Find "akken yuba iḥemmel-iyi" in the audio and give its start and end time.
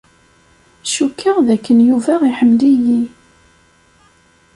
1.55-3.01